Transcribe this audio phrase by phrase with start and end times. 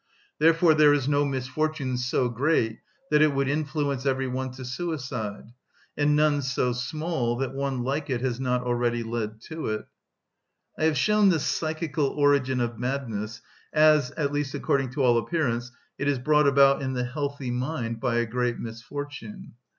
[0.39, 2.79] Therefore there is no misfortune so great
[3.11, 5.51] that it would influence every one to suicide,
[5.95, 9.85] and none so small that one like it has not already led to it.
[10.75, 13.43] I have shown the psychical origin of madness
[13.73, 17.99] as, at least according to all appearance, it is brought about in the healthy mind
[17.99, 19.53] by a great misfortune.